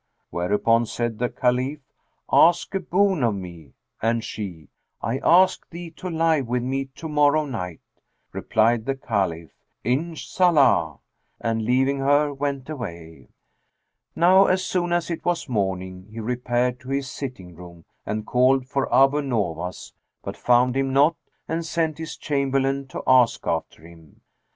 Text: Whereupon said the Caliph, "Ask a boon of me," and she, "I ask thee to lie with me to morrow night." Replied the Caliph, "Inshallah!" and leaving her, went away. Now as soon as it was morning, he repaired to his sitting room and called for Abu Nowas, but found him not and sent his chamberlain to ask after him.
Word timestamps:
Whereupon 0.31 0.87
said 0.87 1.19
the 1.19 1.29
Caliph, 1.29 1.81
"Ask 2.33 2.73
a 2.73 2.79
boon 2.79 3.21
of 3.23 3.35
me," 3.35 3.73
and 4.01 4.23
she, 4.23 4.69
"I 4.99 5.19
ask 5.19 5.69
thee 5.69 5.91
to 5.91 6.09
lie 6.09 6.41
with 6.41 6.63
me 6.63 6.85
to 6.95 7.07
morrow 7.07 7.45
night." 7.45 7.81
Replied 8.33 8.87
the 8.87 8.95
Caliph, 8.95 9.51
"Inshallah!" 9.83 10.97
and 11.39 11.61
leaving 11.63 11.99
her, 11.99 12.33
went 12.33 12.67
away. 12.67 13.29
Now 14.15 14.47
as 14.47 14.65
soon 14.65 14.91
as 14.91 15.11
it 15.11 15.23
was 15.23 15.47
morning, 15.47 16.07
he 16.09 16.19
repaired 16.19 16.79
to 16.79 16.89
his 16.89 17.07
sitting 17.07 17.53
room 17.55 17.85
and 18.03 18.25
called 18.25 18.65
for 18.65 18.91
Abu 18.91 19.21
Nowas, 19.21 19.93
but 20.23 20.35
found 20.35 20.75
him 20.75 20.91
not 20.91 21.15
and 21.47 21.63
sent 21.63 21.99
his 21.99 22.17
chamberlain 22.17 22.87
to 22.87 23.03
ask 23.05 23.45
after 23.45 23.85
him. 23.85 24.21